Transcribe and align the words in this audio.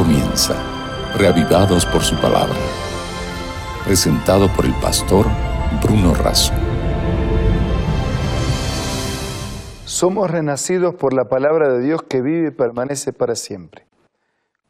comienza, 0.00 0.54
reavivados 1.18 1.84
por 1.84 2.00
su 2.00 2.18
palabra. 2.18 2.56
Presentado 3.84 4.48
por 4.56 4.64
el 4.64 4.72
pastor 4.80 5.26
Bruno 5.82 6.14
Razo. 6.14 6.54
Somos 9.84 10.30
renacidos 10.30 10.94
por 10.94 11.12
la 11.12 11.26
palabra 11.26 11.70
de 11.70 11.80
Dios 11.80 12.02
que 12.04 12.22
vive 12.22 12.48
y 12.48 12.50
permanece 12.50 13.12
para 13.12 13.34
siempre. 13.34 13.86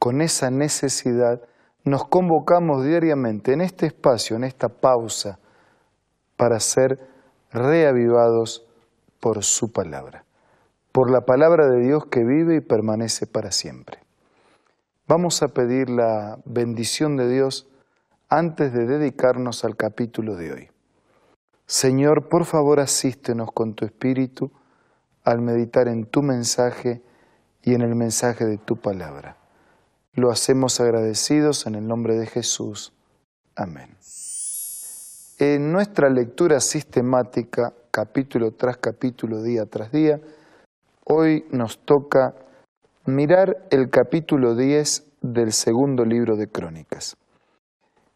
Con 0.01 0.21
esa 0.21 0.51
necesidad 0.51 1.41
nos 1.85 2.09
convocamos 2.09 2.85
diariamente 2.85 3.53
en 3.53 3.61
este 3.61 3.87
espacio, 3.87 4.35
en 4.35 4.43
esta 4.43 4.69
pausa, 4.69 5.39
para 6.37 6.59
ser 6.59 7.07
reavivados 7.53 8.67
por 9.21 9.45
su 9.45 9.71
palabra, 9.71 10.25
por 10.91 11.09
la 11.09 11.21
palabra 11.21 11.69
de 11.69 11.79
Dios 11.87 12.07
que 12.07 12.25
vive 12.25 12.57
y 12.57 12.61
permanece 12.61 13.29
para 13.29 13.53
siempre. 13.53 14.00
Vamos 15.11 15.43
a 15.43 15.49
pedir 15.49 15.91
la 15.91 16.39
bendición 16.45 17.17
de 17.17 17.29
Dios 17.29 17.67
antes 18.29 18.73
de 18.73 18.87
dedicarnos 18.87 19.65
al 19.65 19.75
capítulo 19.77 20.37
de 20.37 20.53
hoy. 20.53 20.69
Señor, 21.67 22.29
por 22.29 22.45
favor 22.45 22.79
asístenos 22.79 23.51
con 23.51 23.75
tu 23.75 23.85
espíritu 23.85 24.53
al 25.25 25.41
meditar 25.41 25.89
en 25.89 26.07
tu 26.07 26.23
mensaje 26.23 27.03
y 27.65 27.75
en 27.75 27.81
el 27.81 27.97
mensaje 27.97 28.47
de 28.47 28.59
tu 28.59 28.77
palabra. 28.77 29.37
Lo 30.15 30.31
hacemos 30.31 30.79
agradecidos 30.79 31.67
en 31.67 31.75
el 31.75 31.89
nombre 31.89 32.17
de 32.17 32.27
Jesús. 32.27 32.93
Amén. 33.57 33.97
En 35.41 35.73
nuestra 35.73 36.09
lectura 36.09 36.61
sistemática, 36.61 37.75
capítulo 37.91 38.53
tras 38.53 38.77
capítulo, 38.77 39.43
día 39.43 39.67
tras 39.67 39.91
día, 39.91 40.21
hoy 41.05 41.47
nos 41.51 41.79
toca 41.79 42.37
mirar 43.07 43.67
el 43.71 43.91
capítulo 43.91 44.55
10 44.55 45.10
del 45.21 45.53
segundo 45.53 46.05
libro 46.05 46.37
de 46.37 46.49
Crónicas. 46.49 47.17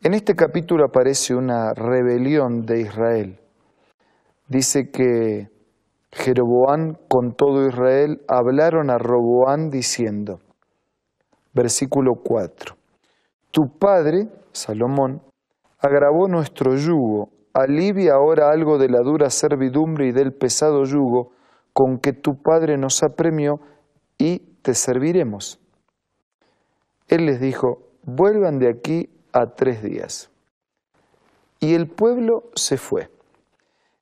En 0.01 0.15
este 0.15 0.35
capítulo 0.35 0.85
aparece 0.85 1.35
una 1.35 1.73
rebelión 1.75 2.63
de 2.63 2.81
Israel. 2.81 3.41
Dice 4.49 4.91
que 4.91 5.49
Jeroboán 6.13 6.99
con 7.09 7.35
todo 7.35 7.67
Israel 7.67 8.23
hablaron 8.29 8.91
a 8.91 8.99
Roboán 8.99 9.71
diciendo, 9.71 10.41
versículo 11.53 12.15
4, 12.23 12.77
Tu 13.51 13.63
padre, 13.79 14.29
Salomón, 14.53 15.23
agravó 15.79 16.29
nuestro 16.29 16.77
yugo, 16.77 17.31
alivia 17.53 18.15
ahora 18.15 18.51
algo 18.51 18.79
de 18.79 18.89
la 18.89 19.01
dura 19.01 19.31
servidumbre 19.31 20.09
y 20.09 20.13
del 20.13 20.33
pesado 20.33 20.85
yugo 20.85 21.33
con 21.73 21.99
que 21.99 22.13
tu 22.13 22.41
padre 22.43 22.77
nos 22.77 23.03
apremió 23.03 23.61
y 24.19 24.39
te 24.63 24.75
serviremos. 24.75 25.64
Él 27.09 27.27
les 27.27 27.41
dijo, 27.41 27.83
vuelvan 28.03 28.59
de 28.59 28.69
aquí 28.69 29.11
a 29.33 29.55
tres 29.55 29.83
días. 29.83 30.31
Y 31.61 31.75
el 31.75 31.89
pueblo 31.89 32.51
se 32.55 32.77
fue. 32.77 33.11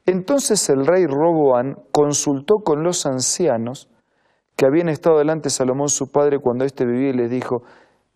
Entonces 0.07 0.69
el 0.69 0.87
rey 0.87 1.07
Roboán 1.07 1.79
consultó 1.93 2.61
con 2.61 2.83
los 2.83 3.07
ancianos 3.07 3.89
que 4.57 4.67
habían 4.67 4.89
estado 4.89 5.19
delante 5.19 5.45
de 5.45 5.51
Salomón 5.51 5.89
su 5.89 6.11
padre 6.11 6.39
cuando 6.39 6.65
éste 6.65 6.85
vivía 6.85 7.11
y 7.11 7.15
les 7.15 7.31
dijo, 7.31 7.63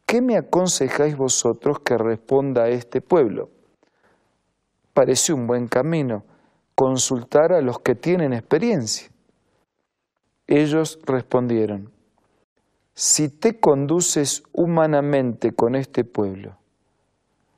¿qué 0.05 0.21
me 0.21 0.37
aconsejáis 0.37 1.17
vosotros 1.17 1.81
que 1.81 1.97
responda 1.97 2.65
a 2.65 2.69
este 2.69 3.01
pueblo? 3.01 3.51
Pareció 4.93 5.35
un 5.35 5.47
buen 5.47 5.69
camino 5.69 6.25
consultar 6.75 7.53
a 7.53 7.61
los 7.61 7.79
que 7.81 7.95
tienen 7.95 8.33
experiencia. 8.33 9.11
Ellos 10.47 10.99
respondieron, 11.05 11.91
si 12.97 13.29
te 13.29 13.61
conduces 13.61 14.43
humanamente 14.55 15.53
con 15.53 15.75
este 15.75 16.03
pueblo, 16.03 16.57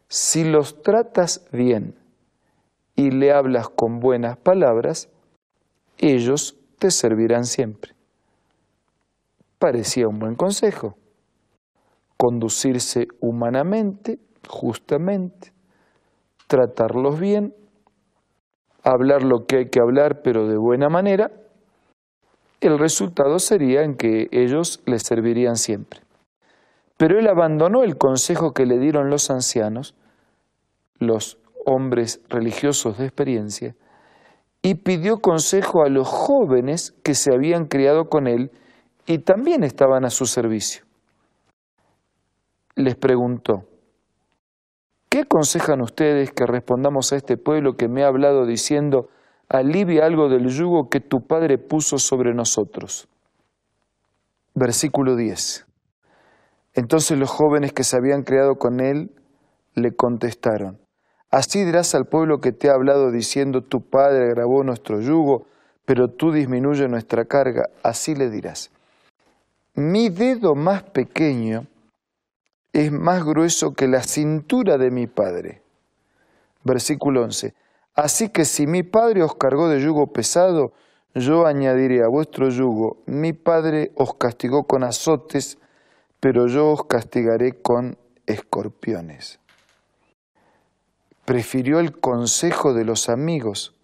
si 0.08 0.42
los 0.42 0.82
tratas 0.82 1.46
bien 1.52 1.94
y 2.96 3.12
le 3.12 3.30
hablas 3.30 3.68
con 3.68 4.00
buenas 4.00 4.36
palabras, 4.36 5.08
ellos 5.96 6.56
te 6.80 6.90
servirán 6.90 7.44
siempre. 7.44 7.94
Parecía 9.60 10.08
un 10.08 10.18
buen 10.18 10.34
consejo. 10.34 10.96
Conducirse 12.16 13.06
humanamente, 13.20 14.18
justamente, 14.48 15.52
tratarlos 16.48 17.20
bien, 17.20 17.54
hablar 18.82 19.22
lo 19.22 19.46
que 19.46 19.58
hay 19.58 19.68
que 19.68 19.78
hablar, 19.78 20.20
pero 20.22 20.48
de 20.48 20.56
buena 20.56 20.88
manera, 20.88 21.30
el 22.60 22.78
resultado 22.78 23.38
sería 23.38 23.82
en 23.82 23.94
que 23.94 24.28
ellos 24.32 24.82
les 24.86 25.02
servirían 25.02 25.56
siempre. 25.56 26.00
Pero 26.96 27.18
él 27.18 27.28
abandonó 27.28 27.84
el 27.84 27.96
consejo 27.96 28.52
que 28.52 28.66
le 28.66 28.78
dieron 28.78 29.10
los 29.10 29.30
ancianos, 29.30 29.94
los 30.98 31.38
hombres 31.64 32.20
religiosos 32.28 32.98
de 32.98 33.04
experiencia, 33.04 33.76
y 34.62 34.74
pidió 34.74 35.18
consejo 35.18 35.84
a 35.84 35.88
los 35.88 36.08
jóvenes 36.08 36.92
que 37.04 37.14
se 37.14 37.32
habían 37.32 37.66
criado 37.66 38.08
con 38.08 38.26
él 38.26 38.50
y 39.06 39.18
también 39.18 39.62
estaban 39.62 40.04
a 40.04 40.10
su 40.10 40.26
servicio. 40.26 40.84
Les 42.74 42.96
preguntó, 42.96 43.64
¿qué 45.08 45.20
aconsejan 45.20 45.80
ustedes 45.80 46.32
que 46.32 46.46
respondamos 46.46 47.12
a 47.12 47.16
este 47.16 47.36
pueblo 47.36 47.76
que 47.76 47.88
me 47.88 48.02
ha 48.02 48.08
hablado 48.08 48.44
diciendo, 48.44 49.08
alivia 49.48 50.04
algo 50.04 50.28
del 50.28 50.48
yugo 50.48 50.88
que 50.88 51.00
tu 51.00 51.26
Padre 51.26 51.58
puso 51.58 51.98
sobre 51.98 52.34
nosotros. 52.34 53.08
Versículo 54.54 55.16
10. 55.16 55.66
Entonces 56.74 57.18
los 57.18 57.30
jóvenes 57.30 57.72
que 57.72 57.84
se 57.84 57.96
habían 57.96 58.22
criado 58.22 58.56
con 58.56 58.80
él 58.80 59.10
le 59.74 59.94
contestaron, 59.94 60.78
Así 61.30 61.62
dirás 61.62 61.94
al 61.94 62.06
pueblo 62.06 62.40
que 62.40 62.52
te 62.52 62.70
ha 62.70 62.74
hablado 62.74 63.10
diciendo, 63.10 63.62
tu 63.62 63.82
Padre 63.82 64.30
grabó 64.30 64.64
nuestro 64.64 65.00
yugo, 65.00 65.46
pero 65.84 66.08
tú 66.08 66.32
disminuye 66.32 66.88
nuestra 66.88 67.26
carga, 67.26 67.68
así 67.82 68.14
le 68.14 68.30
dirás. 68.30 68.70
Mi 69.74 70.08
dedo 70.08 70.54
más 70.54 70.82
pequeño 70.84 71.66
es 72.72 72.90
más 72.92 73.24
grueso 73.24 73.74
que 73.74 73.88
la 73.88 74.02
cintura 74.02 74.78
de 74.78 74.90
mi 74.90 75.06
Padre. 75.06 75.62
Versículo 76.64 77.22
11. 77.24 77.54
Así 77.98 78.28
que 78.28 78.44
si 78.44 78.68
mi 78.68 78.84
padre 78.84 79.24
os 79.24 79.34
cargó 79.34 79.68
de 79.68 79.80
yugo 79.80 80.12
pesado, 80.12 80.72
yo 81.16 81.46
añadiré 81.46 82.04
a 82.04 82.08
vuestro 82.08 82.48
yugo, 82.48 82.98
mi 83.06 83.32
padre 83.32 83.90
os 83.96 84.14
castigó 84.14 84.68
con 84.68 84.84
azotes, 84.84 85.58
pero 86.20 86.46
yo 86.46 86.70
os 86.70 86.84
castigaré 86.84 87.60
con 87.60 87.98
escorpiones. 88.24 89.40
Prefirió 91.24 91.80
el 91.80 91.98
consejo 91.98 92.72
de 92.72 92.84
los 92.84 93.08
amigos, 93.08 93.74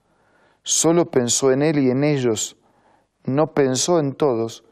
solo 0.62 1.06
pensó 1.06 1.50
en 1.50 1.62
él 1.62 1.80
y 1.80 1.90
en 1.90 2.04
ellos, 2.04 2.56
no 3.24 3.48
pensó 3.48 3.98
en 3.98 4.14
todos, 4.14 4.62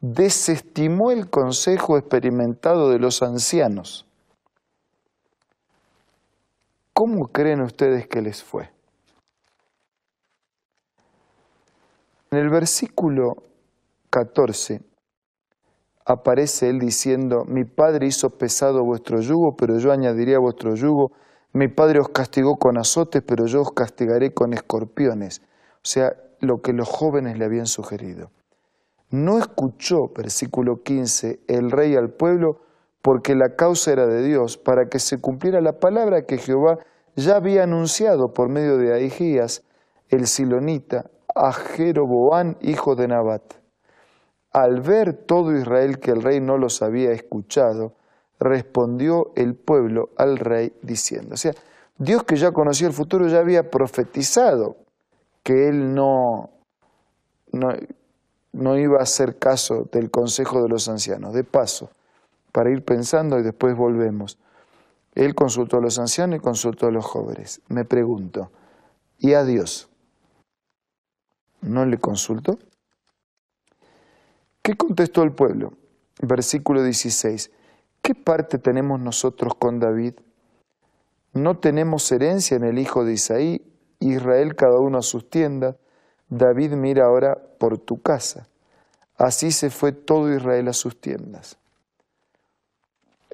desestimó 0.00 1.12
el 1.12 1.30
consejo 1.30 1.98
experimentado 1.98 2.90
de 2.90 2.98
los 2.98 3.22
ancianos 3.22 4.08
¿Cómo 7.04 7.26
creen 7.32 7.60
ustedes 7.62 8.06
que 8.06 8.22
les 8.22 8.44
fue? 8.44 8.70
En 12.30 12.38
el 12.38 12.48
versículo 12.48 13.42
14 14.08 14.82
aparece 16.06 16.68
él 16.68 16.78
diciendo, 16.78 17.42
mi 17.48 17.64
padre 17.64 18.06
hizo 18.06 18.30
pesado 18.30 18.84
vuestro 18.84 19.20
yugo, 19.20 19.56
pero 19.56 19.78
yo 19.78 19.90
añadiré 19.90 20.36
a 20.36 20.38
vuestro 20.38 20.76
yugo, 20.76 21.10
mi 21.52 21.66
padre 21.66 21.98
os 21.98 22.10
castigó 22.10 22.54
con 22.54 22.78
azotes, 22.78 23.20
pero 23.26 23.46
yo 23.46 23.62
os 23.62 23.72
castigaré 23.72 24.32
con 24.32 24.52
escorpiones. 24.52 25.42
O 25.78 25.88
sea, 25.88 26.12
lo 26.38 26.58
que 26.62 26.72
los 26.72 26.88
jóvenes 26.88 27.36
le 27.36 27.44
habían 27.44 27.66
sugerido. 27.66 28.30
No 29.10 29.38
escuchó, 29.38 30.06
versículo 30.16 30.84
15, 30.84 31.40
el 31.48 31.72
rey 31.72 31.96
al 31.96 32.10
pueblo, 32.10 32.60
porque 33.02 33.34
la 33.34 33.56
causa 33.56 33.90
era 33.90 34.06
de 34.06 34.22
Dios, 34.22 34.56
para 34.56 34.86
que 34.88 35.00
se 35.00 35.20
cumpliera 35.20 35.60
la 35.60 35.80
palabra 35.80 36.26
que 36.26 36.38
Jehová 36.38 36.78
ya 37.16 37.36
había 37.36 37.64
anunciado 37.64 38.32
por 38.32 38.48
medio 38.48 38.78
de 38.78 38.94
Ahías, 38.94 39.62
el 40.08 40.26
silonita, 40.26 41.10
a 41.34 41.52
Jeroboán, 41.52 42.56
hijo 42.60 42.94
de 42.94 43.08
Nabat. 43.08 43.42
Al 44.52 44.80
ver 44.80 45.14
todo 45.14 45.56
Israel 45.56 45.98
que 45.98 46.10
el 46.10 46.22
rey 46.22 46.40
no 46.40 46.58
los 46.58 46.82
había 46.82 47.12
escuchado, 47.12 47.94
respondió 48.38 49.32
el 49.36 49.54
pueblo 49.54 50.10
al 50.16 50.36
rey 50.36 50.72
diciendo, 50.82 51.34
o 51.34 51.36
sea, 51.36 51.52
Dios 51.96 52.24
que 52.24 52.36
ya 52.36 52.50
conocía 52.50 52.88
el 52.88 52.92
futuro 52.92 53.28
ya 53.28 53.38
había 53.38 53.70
profetizado 53.70 54.76
que 55.42 55.68
él 55.68 55.94
no, 55.94 56.50
no, 57.52 57.68
no 58.52 58.78
iba 58.78 58.98
a 58.98 59.02
hacer 59.02 59.38
caso 59.38 59.88
del 59.92 60.10
consejo 60.10 60.62
de 60.62 60.68
los 60.68 60.88
ancianos. 60.88 61.32
De 61.32 61.44
paso, 61.44 61.90
para 62.52 62.70
ir 62.70 62.84
pensando 62.84 63.38
y 63.38 63.42
después 63.42 63.76
volvemos. 63.76 64.38
Él 65.14 65.34
consultó 65.34 65.78
a 65.78 65.80
los 65.80 65.98
ancianos 65.98 66.38
y 66.38 66.40
consultó 66.40 66.86
a 66.86 66.90
los 66.90 67.04
jóvenes. 67.04 67.60
Me 67.68 67.84
pregunto, 67.84 68.50
¿y 69.18 69.34
a 69.34 69.44
Dios? 69.44 69.88
¿No 71.60 71.84
le 71.84 71.98
consultó? 71.98 72.58
¿Qué 74.62 74.76
contestó 74.76 75.22
el 75.22 75.32
pueblo? 75.32 75.74
Versículo 76.20 76.82
16. 76.82 77.50
¿Qué 78.00 78.14
parte 78.14 78.58
tenemos 78.58 79.00
nosotros 79.00 79.54
con 79.54 79.78
David? 79.78 80.14
No 81.32 81.58
tenemos 81.58 82.10
herencia 82.12 82.56
en 82.56 82.64
el 82.64 82.78
hijo 82.78 83.04
de 83.04 83.14
Isaí, 83.14 83.72
Israel 84.00 84.56
cada 84.56 84.78
uno 84.78 84.98
a 84.98 85.02
sus 85.02 85.30
tiendas, 85.30 85.76
David 86.28 86.72
mira 86.72 87.04
ahora 87.04 87.38
por 87.58 87.78
tu 87.78 88.02
casa. 88.02 88.48
Así 89.16 89.52
se 89.52 89.70
fue 89.70 89.92
todo 89.92 90.34
Israel 90.34 90.68
a 90.68 90.72
sus 90.72 91.00
tiendas. 91.00 91.58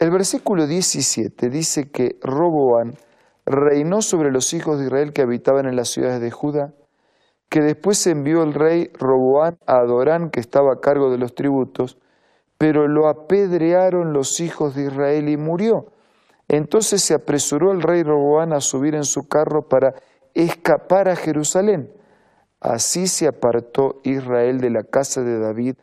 El 0.00 0.12
versículo 0.12 0.68
17 0.68 1.50
dice 1.50 1.90
que 1.90 2.20
Roboán 2.22 2.94
reinó 3.44 4.00
sobre 4.00 4.30
los 4.30 4.54
hijos 4.54 4.78
de 4.78 4.84
Israel 4.84 5.12
que 5.12 5.22
habitaban 5.22 5.66
en 5.66 5.74
las 5.74 5.88
ciudades 5.88 6.20
de 6.20 6.30
Judá, 6.30 6.72
que 7.48 7.62
después 7.62 8.06
envió 8.06 8.44
el 8.44 8.54
rey 8.54 8.92
Roboán 8.94 9.58
a 9.66 9.78
Adorán, 9.78 10.30
que 10.30 10.38
estaba 10.38 10.72
a 10.72 10.80
cargo 10.80 11.10
de 11.10 11.18
los 11.18 11.34
tributos, 11.34 11.98
pero 12.58 12.86
lo 12.86 13.08
apedrearon 13.08 14.12
los 14.12 14.38
hijos 14.38 14.76
de 14.76 14.84
Israel 14.84 15.28
y 15.28 15.36
murió. 15.36 15.86
Entonces 16.46 17.02
se 17.02 17.14
apresuró 17.14 17.72
el 17.72 17.82
rey 17.82 18.04
Roboán 18.04 18.52
a 18.52 18.60
subir 18.60 18.94
en 18.94 19.04
su 19.04 19.26
carro 19.26 19.68
para 19.68 19.94
escapar 20.32 21.08
a 21.08 21.16
Jerusalén. 21.16 21.92
Así 22.60 23.08
se 23.08 23.26
apartó 23.26 24.00
Israel 24.04 24.60
de 24.60 24.70
la 24.70 24.84
casa 24.84 25.22
de 25.22 25.40
David 25.40 25.74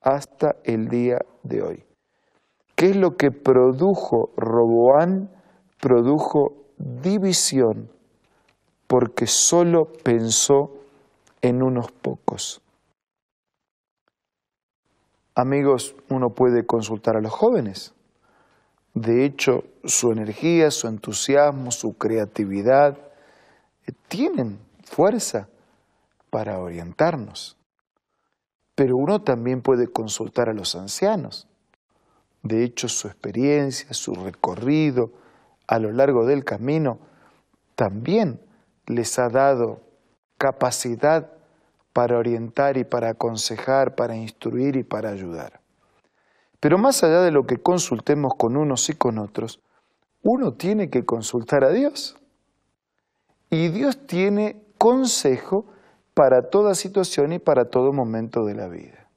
hasta 0.00 0.54
el 0.62 0.86
día 0.86 1.18
de 1.42 1.62
hoy. 1.62 1.93
¿Qué 2.74 2.90
es 2.90 2.96
lo 2.96 3.16
que 3.16 3.30
produjo 3.30 4.30
Roboán? 4.36 5.30
Produjo 5.80 6.64
división, 6.78 7.90
porque 8.86 9.26
solo 9.26 9.92
pensó 10.02 10.70
en 11.42 11.62
unos 11.62 11.92
pocos. 11.92 12.60
Amigos, 15.36 15.94
uno 16.10 16.30
puede 16.30 16.64
consultar 16.64 17.16
a 17.16 17.20
los 17.20 17.32
jóvenes. 17.32 17.92
De 18.94 19.24
hecho, 19.24 19.64
su 19.84 20.12
energía, 20.12 20.70
su 20.70 20.86
entusiasmo, 20.86 21.72
su 21.72 21.98
creatividad 21.98 22.96
eh, 23.86 23.92
tienen 24.08 24.58
fuerza 24.84 25.48
para 26.30 26.60
orientarnos. 26.60 27.56
Pero 28.76 28.96
uno 28.96 29.22
también 29.22 29.60
puede 29.60 29.88
consultar 29.88 30.48
a 30.48 30.54
los 30.54 30.76
ancianos. 30.76 31.48
De 32.44 32.62
hecho, 32.62 32.88
su 32.88 33.08
experiencia, 33.08 33.92
su 33.94 34.14
recorrido 34.14 35.10
a 35.66 35.78
lo 35.78 35.90
largo 35.92 36.26
del 36.26 36.44
camino 36.44 36.98
también 37.74 38.38
les 38.86 39.18
ha 39.18 39.30
dado 39.30 39.80
capacidad 40.36 41.32
para 41.94 42.18
orientar 42.18 42.76
y 42.76 42.84
para 42.84 43.08
aconsejar, 43.08 43.94
para 43.94 44.14
instruir 44.14 44.76
y 44.76 44.82
para 44.82 45.08
ayudar. 45.08 45.60
Pero 46.60 46.76
más 46.76 47.02
allá 47.02 47.22
de 47.22 47.30
lo 47.30 47.46
que 47.46 47.62
consultemos 47.62 48.34
con 48.34 48.58
unos 48.58 48.90
y 48.90 48.94
con 48.94 49.16
otros, 49.16 49.60
uno 50.22 50.52
tiene 50.52 50.90
que 50.90 51.06
consultar 51.06 51.64
a 51.64 51.70
Dios. 51.70 52.18
Y 53.48 53.68
Dios 53.68 54.06
tiene 54.06 54.60
consejo 54.76 55.64
para 56.12 56.50
toda 56.50 56.74
situación 56.74 57.32
y 57.32 57.38
para 57.38 57.70
todo 57.70 57.94
momento 57.94 58.44
de 58.44 58.54
la 58.54 58.68
vida. 58.68 59.08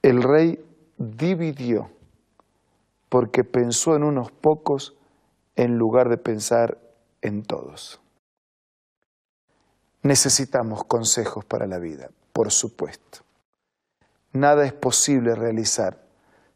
El 0.00 0.22
rey 0.22 0.64
dividió 0.98 1.90
porque 3.08 3.44
pensó 3.44 3.96
en 3.96 4.02
unos 4.02 4.30
pocos 4.30 4.96
en 5.56 5.78
lugar 5.78 6.08
de 6.08 6.18
pensar 6.18 6.78
en 7.22 7.42
todos. 7.42 8.00
Necesitamos 10.02 10.84
consejos 10.84 11.44
para 11.44 11.66
la 11.66 11.78
vida, 11.78 12.10
por 12.32 12.52
supuesto. 12.52 13.20
Nada 14.32 14.66
es 14.66 14.72
posible 14.72 15.34
realizar 15.34 15.98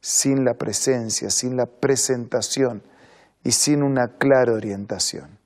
sin 0.01 0.45
la 0.45 0.55
presencia, 0.55 1.31
sin 1.31 1.57
la 1.57 1.67
presentación 1.67 2.83
y 3.43 3.53
sin 3.53 3.83
una 3.83 4.19
clara 4.19 4.53
orientación. 4.53 5.39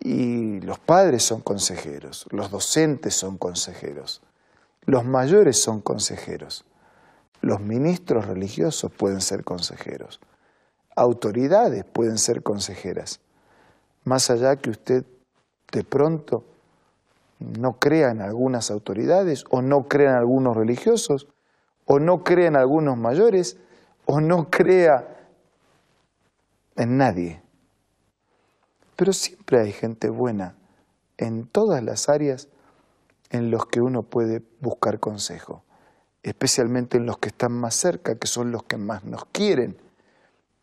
Y 0.00 0.60
los 0.60 0.78
padres 0.78 1.22
son 1.22 1.42
consejeros, 1.42 2.26
los 2.30 2.50
docentes 2.50 3.14
son 3.14 3.36
consejeros, 3.36 4.22
los 4.86 5.04
mayores 5.04 5.60
son 5.60 5.82
consejeros, 5.82 6.64
los 7.40 7.60
ministros 7.60 8.26
religiosos 8.26 8.92
pueden 8.92 9.20
ser 9.20 9.44
consejeros, 9.44 10.20
autoridades 10.94 11.84
pueden 11.84 12.18
ser 12.18 12.42
consejeras, 12.42 13.20
más 14.04 14.30
allá 14.30 14.56
que 14.56 14.70
usted 14.70 15.04
de 15.72 15.84
pronto 15.84 16.44
no 17.38 17.78
crea 17.78 18.10
en 18.10 18.20
algunas 18.20 18.70
autoridades 18.70 19.44
o 19.50 19.62
no 19.62 19.88
crea 19.88 20.10
en 20.10 20.16
algunos 20.16 20.56
religiosos 20.56 21.26
o 21.86 21.98
no 21.98 22.22
crea 22.22 22.48
en 22.48 22.56
algunos 22.56 22.96
mayores 22.96 23.56
o 24.04 24.20
no 24.20 24.50
crea 24.50 25.16
en 26.76 26.96
nadie. 26.96 27.42
Pero 28.96 29.12
siempre 29.12 29.60
hay 29.60 29.72
gente 29.72 30.10
buena 30.10 30.56
en 31.16 31.46
todas 31.46 31.82
las 31.82 32.08
áreas 32.08 32.48
en 33.30 33.50
los 33.50 33.66
que 33.66 33.80
uno 33.80 34.02
puede 34.02 34.42
buscar 34.60 35.00
consejo, 35.00 35.62
especialmente 36.22 36.98
en 36.98 37.06
los 37.06 37.18
que 37.18 37.28
están 37.28 37.52
más 37.52 37.74
cerca, 37.74 38.16
que 38.16 38.26
son 38.26 38.50
los 38.50 38.64
que 38.64 38.76
más 38.76 39.04
nos 39.04 39.24
quieren 39.26 39.76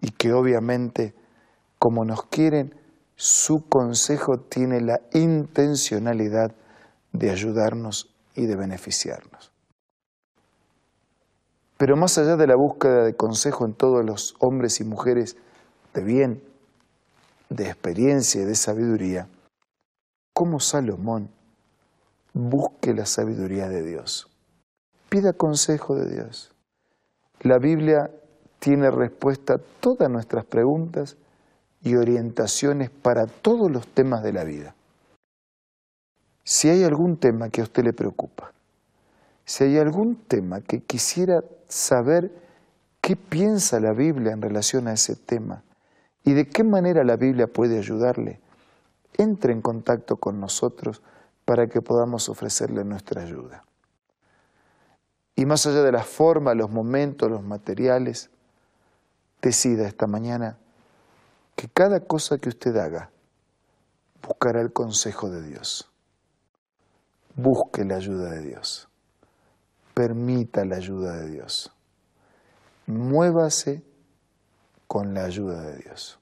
y 0.02 0.12
que 0.12 0.34
obviamente 0.34 1.16
como 1.80 2.06
nos 2.06 2.24
quieren, 2.24 2.76
su 3.16 3.68
consejo 3.68 4.40
tiene 4.40 4.82
la 4.82 5.02
intencionalidad 5.14 6.54
de 7.12 7.32
ayudarnos 7.32 8.14
y 8.36 8.46
de 8.46 8.56
beneficiarnos. 8.56 9.52
Pero 11.78 11.96
más 11.96 12.18
allá 12.18 12.36
de 12.36 12.48
la 12.48 12.56
búsqueda 12.56 13.04
de 13.04 13.16
consejo 13.16 13.66
en 13.66 13.74
todos 13.74 14.04
los 14.04 14.36
hombres 14.40 14.80
y 14.80 14.84
mujeres 14.84 15.38
de 15.94 16.04
bien, 16.04 16.44
de 17.50 17.66
experiencia 17.68 18.42
y 18.42 18.46
de 18.46 18.56
sabiduría, 18.56 19.28
como 20.34 20.60
Salomón 20.60 21.30
busque 22.34 22.94
la 22.94 23.06
sabiduría 23.06 23.68
de 23.70 23.84
Dios. 23.84 24.28
Pida 25.10 25.32
consejo 25.32 25.96
de 25.96 26.10
Dios. 26.14 26.52
La 27.42 27.60
Biblia 27.60 28.12
tiene 28.60 28.92
respuesta 28.92 29.54
a 29.54 29.62
todas 29.80 30.10
nuestras 30.10 30.44
preguntas 30.44 31.16
y 31.82 31.96
orientaciones 31.96 32.90
para 32.90 33.26
todos 33.26 33.72
los 33.72 33.88
temas 33.88 34.22
de 34.22 34.34
la 34.34 34.44
vida. 34.44 34.76
Si 36.44 36.68
hay 36.68 36.84
algún 36.84 37.18
tema 37.18 37.50
que 37.50 37.62
a 37.62 37.64
usted 37.64 37.86
le 37.86 37.94
preocupa, 37.94 38.52
si 39.46 39.64
hay 39.64 39.78
algún 39.78 40.16
tema 40.16 40.60
que 40.60 40.82
quisiera 40.82 41.42
saber 41.70 42.32
qué 43.00 43.16
piensa 43.16 43.80
la 43.80 43.94
Biblia 43.94 44.34
en 44.34 44.42
relación 44.42 44.90
a 44.90 44.94
ese 44.94 45.16
tema 45.16 45.64
y 46.26 46.34
de 46.34 46.50
qué 46.50 46.66
manera 46.66 47.06
la 47.06 47.16
Biblia 47.16 47.48
puede 47.48 47.78
ayudarle, 47.78 48.42
entre 49.18 49.54
en 49.54 49.62
contacto 49.62 50.18
con 50.18 50.42
nosotros 50.42 51.02
para 51.46 51.68
que 51.68 51.82
podamos 51.82 52.28
ofrecerle 52.28 52.84
nuestra 52.84 53.22
ayuda. 53.22 53.64
Y 55.38 55.46
más 55.46 55.66
allá 55.66 55.84
de 55.84 55.94
la 55.94 56.04
forma, 56.04 56.54
los 56.54 56.70
momentos, 56.70 57.32
los 57.32 57.44
materiales, 57.44 58.30
decida 59.42 59.88
esta 59.88 60.06
mañana 60.06 60.58
que 61.56 61.70
cada 61.70 62.02
cosa 62.02 62.38
que 62.38 62.50
usted 62.50 62.76
haga 62.76 63.10
buscará 64.22 64.60
el 64.60 64.74
consejo 64.74 65.30
de 65.30 65.42
Dios 65.44 65.90
busque 67.38 67.86
la 67.86 67.96
ayuda 67.96 68.32
de 68.32 68.42
Dios. 68.42 68.90
Permita 69.94 70.66
la 70.66 70.76
ayuda 70.76 71.16
de 71.18 71.30
Dios. 71.30 71.72
Muévase 72.88 73.84
con 74.88 75.14
la 75.14 75.24
ayuda 75.24 75.62
de 75.62 75.78
Dios. 75.78 76.20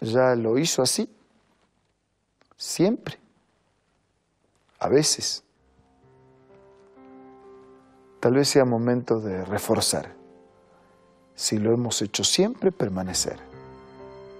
Ya 0.00 0.34
lo 0.34 0.58
hizo 0.58 0.82
así, 0.82 1.08
siempre, 2.56 3.18
a 4.78 4.88
veces. 4.88 5.44
Tal 8.22 8.34
vez 8.34 8.48
sea 8.48 8.64
momento 8.64 9.20
de 9.20 9.44
reforzar. 9.44 10.14
Si 11.34 11.58
lo 11.58 11.74
hemos 11.74 12.00
hecho 12.00 12.24
siempre, 12.24 12.72
permanecer. 12.72 13.38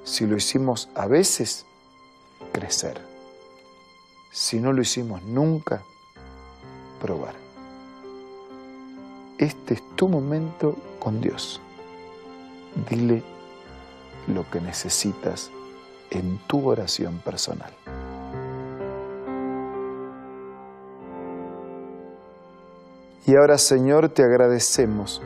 Si 0.04 0.26
lo 0.26 0.36
hicimos 0.36 0.88
a 0.94 1.06
veces, 1.06 1.66
crecer 2.52 3.12
si 4.32 4.60
no 4.60 4.72
lo 4.72 4.80
hicimos 4.80 5.22
nunca, 5.24 5.82
probar. 7.00 7.34
Este 9.36 9.74
es 9.74 9.82
tu 9.94 10.08
momento 10.08 10.74
con 10.98 11.20
Dios. 11.20 11.60
Dile 12.88 13.22
lo 14.26 14.48
que 14.50 14.60
necesitas 14.60 15.50
en 16.10 16.38
tu 16.46 16.66
oración 16.66 17.18
personal. 17.18 17.72
Y 23.32 23.36
ahora, 23.36 23.56
Señor, 23.56 24.10
te 24.10 24.22
agradecemos 24.22 25.22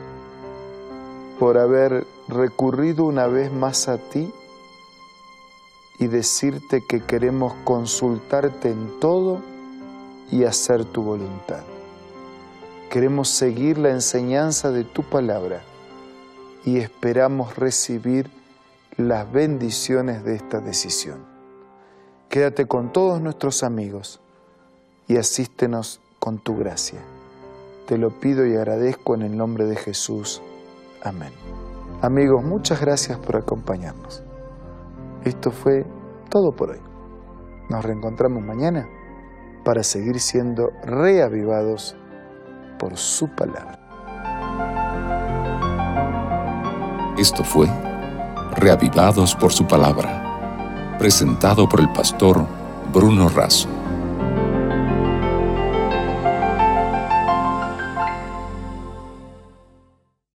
por 1.41 1.57
haber 1.57 2.07
recurrido 2.29 3.03
una 3.03 3.27
vez 3.27 3.51
más 3.51 3.89
a 3.89 3.97
ti 3.97 4.33
y 5.99 6.07
decirte 6.07 6.85
que 6.87 7.01
queremos 7.01 7.53
consultarte 7.65 8.69
en 8.69 8.97
todo 9.01 9.41
y 10.31 10.45
hacer 10.45 10.85
tu 10.85 11.03
voluntad. 11.03 11.63
Queremos 12.89 13.27
seguir 13.27 13.77
la 13.77 13.89
enseñanza 13.89 14.71
de 14.71 14.85
tu 14.85 15.03
palabra 15.03 15.61
y 16.63 16.77
esperamos 16.77 17.57
recibir 17.57 18.31
las 18.95 19.29
bendiciones 19.29 20.23
de 20.23 20.35
esta 20.35 20.61
decisión. 20.61 21.25
Quédate 22.29 22.67
con 22.67 22.93
todos 22.93 23.19
nuestros 23.19 23.63
amigos 23.63 24.21
y 25.09 25.17
asístenos 25.17 25.99
con 26.19 26.37
tu 26.39 26.55
gracia. 26.55 27.01
Te 27.87 27.97
lo 27.97 28.09
pido 28.09 28.45
y 28.45 28.53
agradezco 28.53 29.15
en 29.15 29.21
el 29.21 29.37
nombre 29.37 29.65
de 29.65 29.77
Jesús. 29.77 30.41
Amén. 31.01 31.31
Amigos, 32.01 32.43
muchas 32.43 32.81
gracias 32.81 33.17
por 33.17 33.37
acompañarnos. 33.37 34.21
Esto 35.23 35.51
fue 35.51 35.85
todo 36.29 36.51
por 36.51 36.71
hoy. 36.71 36.81
Nos 37.69 37.85
reencontramos 37.85 38.43
mañana 38.43 38.89
para 39.63 39.83
seguir 39.83 40.19
siendo 40.19 40.69
reavivados 40.83 41.95
por 42.77 42.97
su 42.97 43.33
palabra. 43.33 43.79
Esto 47.17 47.43
fue 47.45 47.67
Reavivados 48.57 49.35
por 49.35 49.53
su 49.53 49.65
palabra, 49.65 50.97
presentado 50.97 51.69
por 51.69 51.79
el 51.79 51.89
pastor 51.93 52.43
Bruno 52.91 53.29
Razo. 53.29 53.76